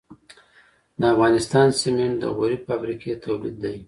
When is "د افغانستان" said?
0.99-1.67